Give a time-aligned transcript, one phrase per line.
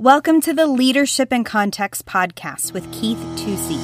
[0.00, 3.78] Welcome to the Leadership in Context podcast with Keith Tusey.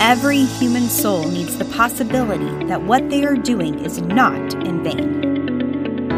[0.00, 6.10] Every human soul needs the possibility that what they are doing is not in vain.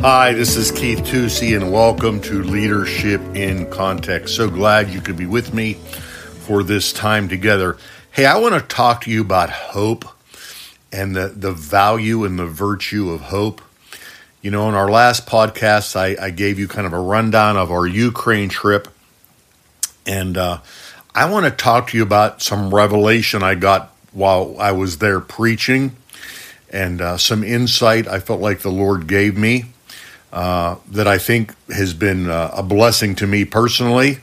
[0.00, 4.36] Hi, this is Keith Tusey, and welcome to Leadership in Context.
[4.36, 7.76] So glad you could be with me for this time together.
[8.10, 10.06] Hey, I want to talk to you about hope
[10.90, 13.60] and the, the value and the virtue of hope.
[14.44, 17.72] You know, in our last podcast, I, I gave you kind of a rundown of
[17.72, 18.88] our Ukraine trip.
[20.04, 20.58] And uh,
[21.14, 25.18] I want to talk to you about some revelation I got while I was there
[25.18, 25.96] preaching
[26.68, 29.64] and uh, some insight I felt like the Lord gave me
[30.30, 34.18] uh, that I think has been uh, a blessing to me personally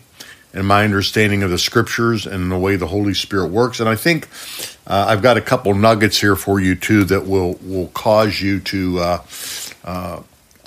[0.54, 3.80] and my understanding of the scriptures and the way the Holy Spirit works.
[3.80, 4.28] And I think
[4.86, 8.60] uh, I've got a couple nuggets here for you too that will will cause you
[8.60, 9.18] to uh,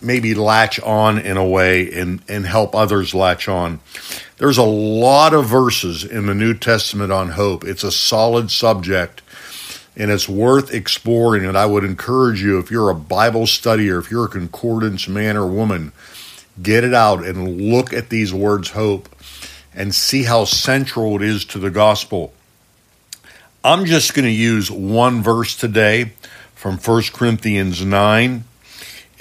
[0.02, 3.80] maybe latch on in a way and, and help others latch on.
[4.38, 7.64] There's a lot of verses in the New Testament on hope.
[7.64, 9.22] It's a solid subject
[9.96, 11.44] and it's worth exploring.
[11.44, 15.36] And I would encourage you, if you're a Bible studier, if you're a concordance man
[15.36, 15.92] or woman,
[16.62, 19.08] get it out and look at these words hope
[19.74, 22.32] and see how central it is to the gospel.
[23.62, 26.12] I'm just going to use one verse today
[26.54, 28.44] from 1 Corinthians 9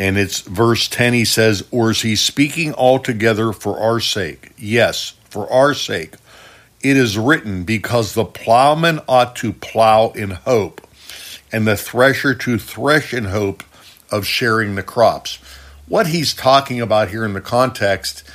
[0.04, 4.52] and it's verse 10 he says or is he speaking altogether for our sake?
[4.58, 6.16] Yes for our sake.
[6.82, 10.86] It is written because the plowman ought to plow in hope
[11.54, 13.64] and the thresher to thresh in hope
[14.12, 15.38] of sharing the crops.
[15.88, 18.26] What he's talking about here in the context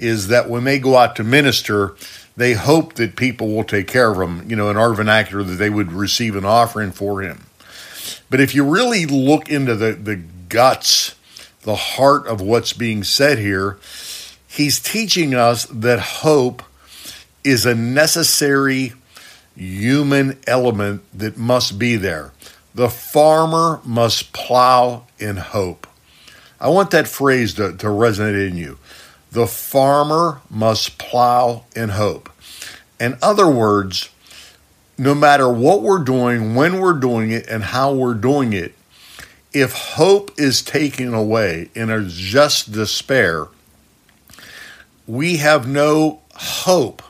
[0.00, 1.94] is that when they go out to minister
[2.36, 5.54] they hope that people will take care of them you know in our vernacular that
[5.54, 7.46] they would receive an offering for him.
[8.28, 10.20] But if you really look into the, the
[10.52, 11.14] guts,
[11.62, 13.78] the heart of what's being said here,
[14.46, 16.62] he's teaching us that hope
[17.42, 18.92] is a necessary
[19.56, 22.32] human element that must be there.
[22.74, 25.86] The farmer must plow in hope.
[26.60, 28.78] I want that phrase to, to resonate in you.
[29.30, 32.30] The farmer must plow in hope.
[33.00, 34.10] In other words,
[34.98, 38.74] no matter what we're doing, when we're doing it, and how we're doing it,
[39.52, 43.48] if hope is taken away in a just despair,
[45.06, 47.02] we have no hope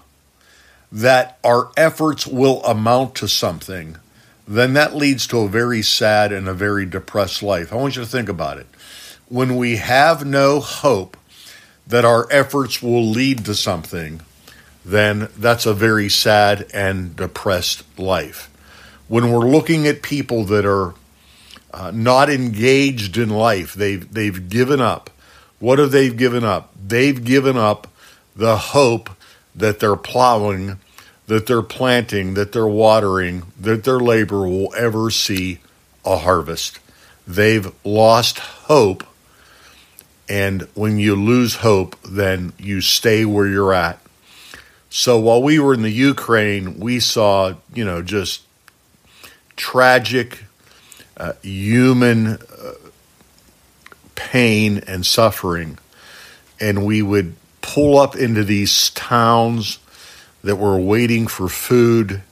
[0.91, 3.97] that our efforts will amount to something,
[4.47, 7.73] then that leads to a very sad and a very depressed life.
[7.73, 8.67] I want you to think about it.
[9.29, 11.17] When we have no hope
[11.87, 14.21] that our efforts will lead to something,
[14.85, 18.51] then that's a very sad and depressed life.
[19.09, 20.95] When we're looking at people that are
[21.72, 23.75] uh, not engaged in life.
[23.75, 25.10] They've they've given up.
[25.59, 26.72] What have they given up?
[26.77, 27.88] They've given up
[28.34, 29.10] the hope
[29.55, 30.78] that they're plowing,
[31.27, 35.59] that they're planting, that they're watering, that their labor will ever see
[36.05, 36.78] a harvest.
[37.27, 39.05] They've lost hope.
[40.28, 43.99] And when you lose hope, then you stay where you're at.
[44.88, 48.43] So while we were in the Ukraine, we saw, you know, just
[49.56, 50.44] tragic
[51.17, 52.73] uh, human uh,
[54.15, 55.78] pain and suffering.
[56.61, 59.78] And we would pull up into these towns
[60.43, 62.23] that were waiting for food,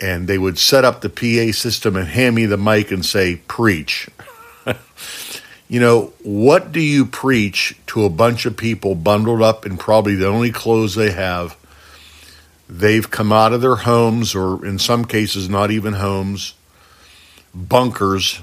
[0.00, 3.36] and they would set up the PA system and hand me the mic and say,
[3.48, 4.08] Preach.
[5.68, 10.14] you know, what do you preach to a bunch of people bundled up in probably
[10.14, 11.56] the only clothes they have?
[12.68, 16.54] They've come out of their homes, or in some cases, not even homes
[17.54, 18.40] bunkers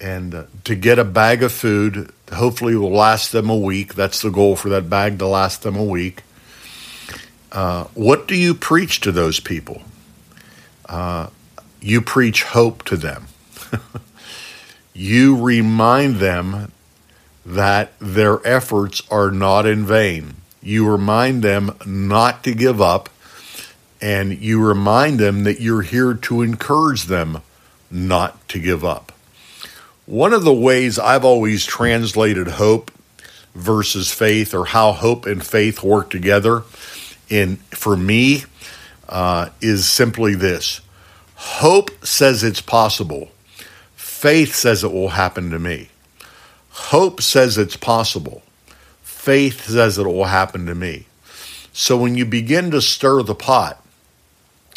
[0.00, 3.94] and uh, to get a bag of food hopefully will last them a week.
[3.94, 6.22] That's the goal for that bag to last them a week.
[7.52, 9.82] Uh, what do you preach to those people?
[10.86, 11.28] Uh,
[11.80, 13.26] you preach hope to them.
[14.96, 16.72] You remind them
[17.44, 20.36] that their efforts are not in vain.
[20.62, 23.10] You remind them not to give up
[24.00, 27.42] and you remind them that you're here to encourage them
[27.90, 29.12] not to give up.
[30.06, 32.90] One of the ways I've always translated hope
[33.54, 36.62] versus faith, or how hope and faith work together,
[37.28, 38.44] in for me,
[39.08, 40.80] uh, is simply this:
[41.34, 43.30] hope says it's possible.
[43.94, 45.88] Faith says it will happen to me.
[46.70, 48.42] Hope says it's possible.
[49.02, 51.06] Faith says it will happen to me.
[51.72, 53.84] So when you begin to stir the pot,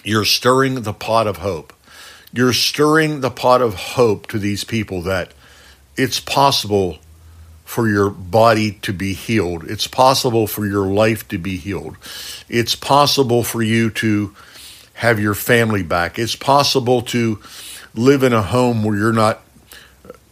[0.03, 1.71] you're stirring the pot of hope.
[2.31, 5.33] You're stirring the pot of hope to these people that
[5.97, 6.99] it's possible
[7.65, 9.63] for your body to be healed.
[9.65, 11.97] It's possible for your life to be healed.
[12.47, 14.35] It's possible for you to
[14.95, 16.17] have your family back.
[16.17, 17.39] It's possible to
[17.93, 19.41] live in a home where you're not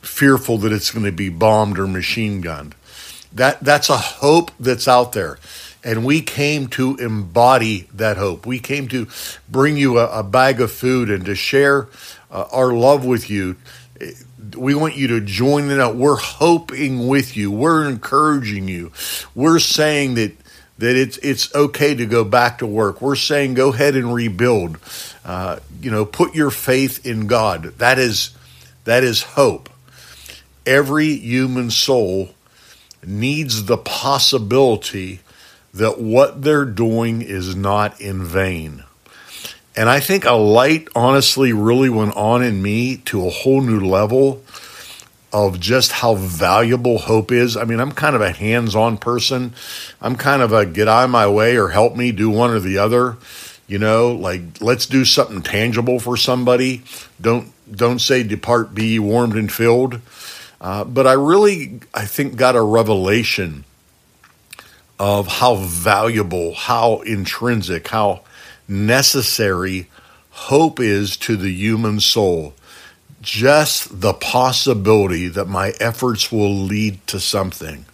[0.02, 2.76] fearful that it's going to be bombed or machine gunned.
[3.34, 5.38] That that's a hope that's out there.
[5.88, 8.46] And we came to embody that hope.
[8.46, 9.08] We came to
[9.50, 11.88] bring you a, a bag of food and to share
[12.30, 13.56] uh, our love with you
[14.56, 16.00] we want you to join in.
[16.00, 17.52] We're hoping with you.
[17.52, 18.92] We're encouraging you.
[19.36, 20.34] We're saying that
[20.78, 23.02] that it's it's okay to go back to work.
[23.02, 24.78] We're saying go ahead and rebuild.
[25.26, 27.64] Uh, you know, put your faith in God.
[27.80, 28.32] That is
[28.84, 29.70] that is hope.
[30.66, 32.30] Every human soul
[33.06, 35.22] needs the possibility
[35.78, 38.84] that what they're doing is not in vain.
[39.76, 43.80] And I think a light honestly really went on in me to a whole new
[43.80, 44.44] level
[45.32, 47.56] of just how valuable hope is.
[47.56, 49.54] I mean, I'm kind of a hands on person.
[50.02, 52.60] I'm kind of a get out of my way or help me do one or
[52.60, 53.18] the other.
[53.68, 56.84] You know, like let's do something tangible for somebody.
[57.22, 60.00] Don't don't say depart be warmed and filled.
[60.60, 63.64] Uh, but I really, I think, got a revelation
[65.00, 68.22] of how valuable, how intrinsic, how
[68.68, 69.88] necessary
[70.32, 72.54] hope is to the human soul.
[73.22, 77.86] Just the possibility that my efforts will lead to something.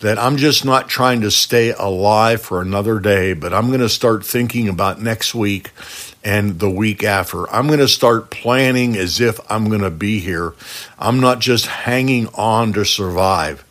[0.00, 3.88] That I'm just not trying to stay alive for another day, but I'm going to
[3.88, 5.70] start thinking about next week
[6.22, 7.50] and the week after.
[7.50, 10.54] I'm going to start planning as if I'm going to be here.
[10.98, 13.64] I'm not just hanging on to survive.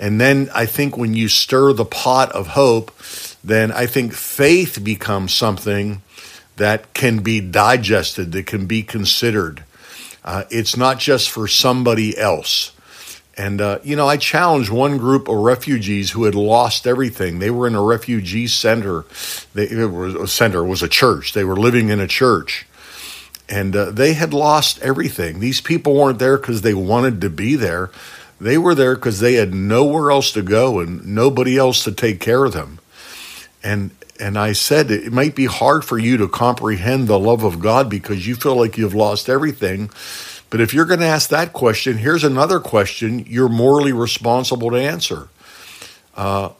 [0.00, 2.90] And then I think when you stir the pot of hope,
[3.44, 6.00] then I think faith becomes something
[6.56, 9.62] that can be digested, that can be considered.
[10.24, 12.72] Uh, it's not just for somebody else.
[13.36, 17.38] And, uh, you know, I challenged one group of refugees who had lost everything.
[17.38, 19.04] They were in a refugee center.
[19.54, 21.32] They, it was a center, was a church.
[21.32, 22.66] They were living in a church.
[23.48, 25.40] And uh, they had lost everything.
[25.40, 27.90] These people weren't there because they wanted to be there.
[28.40, 32.20] They were there because they had nowhere else to go and nobody else to take
[32.20, 32.80] care of them.
[33.62, 37.60] And and I said it might be hard for you to comprehend the love of
[37.60, 39.90] God because you feel like you've lost everything.
[40.50, 44.76] But if you're going to ask that question, here's another question you're morally responsible to
[44.76, 45.28] answer.
[46.14, 46.50] Uh,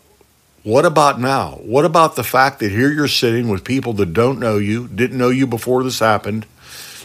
[0.62, 1.52] what about now?
[1.62, 5.18] What about the fact that here you're sitting with people that don't know you, didn't
[5.18, 6.46] know you before this happened?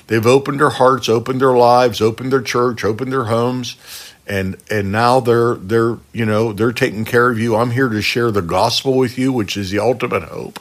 [0.08, 3.76] They've opened their hearts, opened their lives, opened their church, opened their homes,
[4.28, 7.56] and and now they're they're you know they're taking care of you.
[7.56, 10.60] I'm here to share the gospel with you which is the ultimate hope.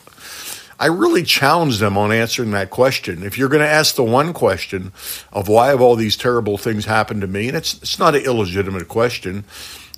[0.78, 3.22] I really challenge them on answering that question.
[3.22, 4.92] If you're going to ask the one question
[5.32, 8.24] of why have all these terrible things happened to me and it's it's not an
[8.24, 9.44] illegitimate question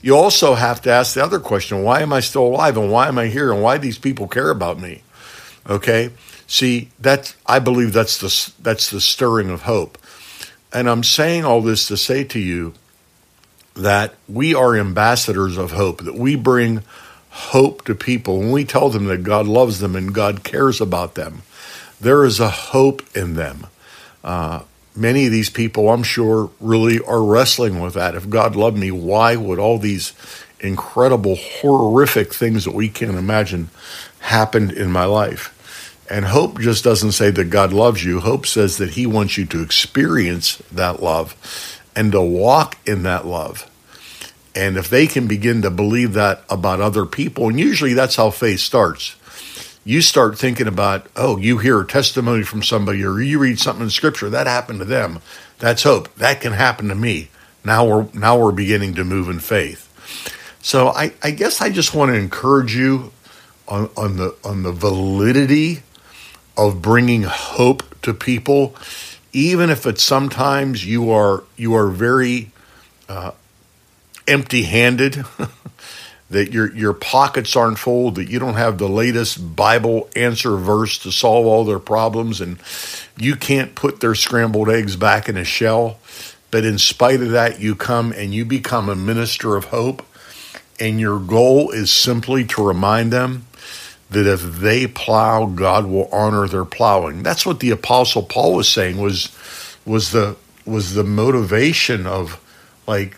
[0.02, 3.08] you also have to ask the other question why am i still alive and why
[3.08, 5.02] am i here and why these people care about me?
[5.68, 6.10] Okay?
[6.46, 9.98] See that i believe that's the that's the stirring of hope.
[10.72, 12.74] And i'm saying all this to say to you
[13.76, 16.82] that we are ambassadors of hope, that we bring
[17.30, 18.38] hope to people.
[18.38, 21.42] When we tell them that God loves them and God cares about them,
[22.00, 23.66] there is a hope in them.
[24.24, 24.62] Uh,
[24.94, 28.14] many of these people, I'm sure, really are wrestling with that.
[28.14, 30.14] If God loved me, why would all these
[30.60, 33.68] incredible, horrific things that we can't imagine
[34.20, 35.52] happened in my life?
[36.08, 38.20] And hope just doesn't say that God loves you.
[38.20, 41.34] Hope says that He wants you to experience that love
[41.96, 43.68] and to walk in that love.
[44.56, 48.30] And if they can begin to believe that about other people, and usually that's how
[48.30, 49.14] faith starts.
[49.84, 53.84] You start thinking about, oh, you hear a testimony from somebody or you read something
[53.84, 55.20] in scripture, that happened to them.
[55.58, 56.12] That's hope.
[56.14, 57.28] That can happen to me.
[57.64, 59.82] Now we're now we're beginning to move in faith.
[60.62, 63.12] So I, I guess I just want to encourage you
[63.68, 65.82] on, on the on the validity
[66.56, 68.74] of bringing hope to people
[69.32, 72.50] even if it's sometimes you are you are very
[73.08, 73.32] uh,
[74.28, 75.24] empty-handed,
[76.30, 80.98] that your your pockets aren't full, that you don't have the latest Bible answer verse
[80.98, 82.58] to solve all their problems, and
[83.16, 85.98] you can't put their scrambled eggs back in a shell.
[86.50, 90.04] But in spite of that, you come and you become a minister of hope,
[90.80, 93.46] and your goal is simply to remind them
[94.10, 97.22] that if they plow, God will honor their plowing.
[97.22, 99.34] That's what the apostle Paul was saying was
[99.84, 102.40] was the was the motivation of
[102.86, 103.16] like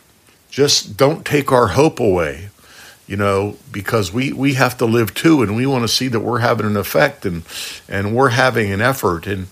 [0.50, 2.48] just don't take our hope away
[3.06, 6.20] you know because we we have to live too and we want to see that
[6.20, 7.42] we're having an effect and
[7.88, 9.46] and we're having an effort and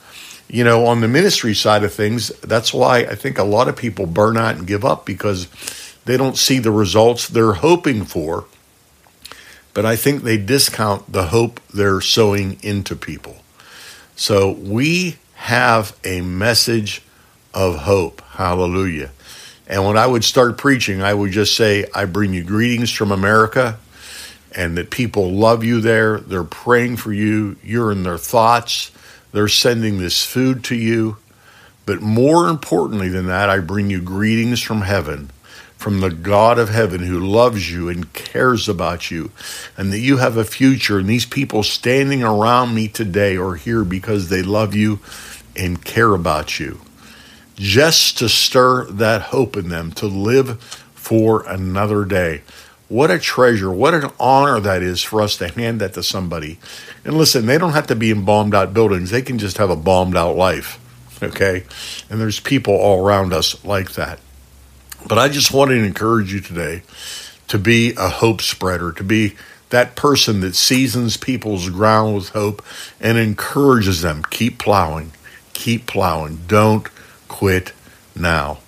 [0.49, 3.77] you know on the ministry side of things that's why i think a lot of
[3.77, 5.49] people burn out and give up because
[6.07, 8.47] they don't see the results they're hoping for,
[9.75, 13.39] but I think they discount the hope they're sowing into people.
[14.15, 17.03] So we have a message
[17.53, 18.23] of hope.
[18.23, 19.11] Hallelujah.
[19.67, 23.11] And when I would start preaching, I would just say, I bring you greetings from
[23.11, 23.79] America
[24.55, 26.19] and that people love you there.
[26.19, 27.57] They're praying for you.
[27.63, 28.91] You're in their thoughts.
[29.33, 31.19] They're sending this food to you.
[31.85, 35.31] But more importantly than that, I bring you greetings from heaven,
[35.77, 39.31] from the God of heaven who loves you and cares about you,
[39.77, 40.99] and that you have a future.
[40.99, 45.01] And these people standing around me today are here because they love you
[45.55, 46.81] and care about you.
[47.57, 50.63] Just to stir that hope in them to live
[50.95, 52.43] for another day.
[52.89, 56.59] What a treasure, what an honor that is for us to hand that to somebody.
[57.05, 59.71] And listen, they don't have to be in bombed out buildings, they can just have
[59.71, 60.79] a bombed out life.
[61.23, 61.65] Okay?
[62.11, 64.21] And there's people all around us like that.
[65.09, 66.83] But I just want to encourage you today
[67.49, 69.35] to be a hope spreader, to be
[69.71, 72.65] that person that seasons people's ground with hope
[73.01, 74.23] and encourages them.
[74.31, 75.13] Keep plowing,
[75.53, 76.41] keep plowing.
[76.47, 76.89] Don't
[77.29, 77.73] quit
[78.15, 78.59] now.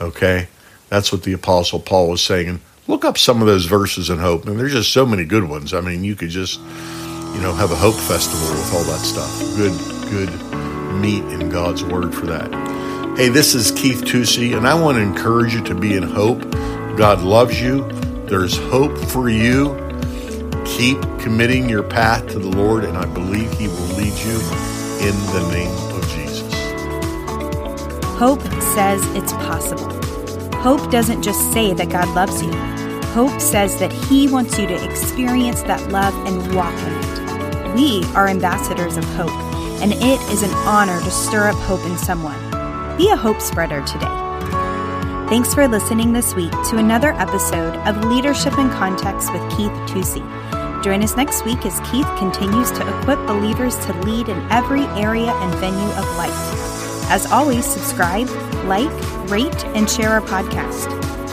[0.00, 0.48] Okay?
[0.88, 4.46] That's what the Apostle Paul was saying look up some of those verses in hope.
[4.46, 5.74] And there's just so many good ones.
[5.74, 9.38] I mean, you could just, you know, have a hope festival with all that stuff.
[9.56, 9.72] Good,
[10.10, 10.30] good
[11.00, 12.52] meat in God's word for that.
[13.16, 16.42] Hey, this is Keith Tusey, and I want to encourage you to be in hope.
[16.96, 17.88] God loves you.
[18.26, 19.74] There's hope for you.
[20.66, 24.34] Keep committing your path to the Lord, and I believe He will lead you
[25.00, 25.85] in the name.
[28.18, 28.40] Hope
[28.74, 29.92] says it's possible.
[30.60, 32.50] Hope doesn't just say that God loves you.
[33.12, 37.74] Hope says that He wants you to experience that love and walk in it.
[37.74, 39.28] We are ambassadors of hope,
[39.82, 42.38] and it is an honor to stir up hope in someone.
[42.96, 44.06] Be a hope spreader today.
[45.28, 50.24] Thanks for listening this week to another episode of Leadership in Context with Keith Tusey.
[50.82, 55.32] Join us next week as Keith continues to equip believers to lead in every area
[55.32, 56.75] and venue of life.
[57.08, 58.28] As always, subscribe,
[58.64, 58.90] like,
[59.30, 60.90] rate, and share our podcast.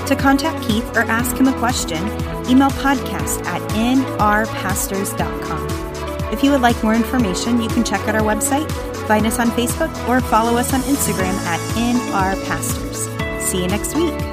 [0.07, 2.03] To contact Keith or ask him a question,
[2.49, 5.67] email podcast at nrpastors.com.
[6.33, 8.69] If you would like more information, you can check out our website,
[9.07, 13.41] find us on Facebook, or follow us on Instagram at nrpastors.
[13.41, 14.32] See you next week.